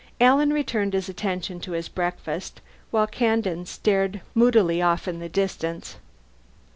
Alan 0.19 0.51
returned 0.51 0.93
his 0.93 1.09
attention 1.09 1.59
to 1.59 1.73
his 1.73 1.87
breakfast, 1.87 2.59
while 2.89 3.05
Kandin 3.05 3.67
stared 3.67 4.21
moodily 4.33 4.81
off 4.81 5.07
into 5.07 5.19
the 5.19 5.29
distance. 5.29 5.97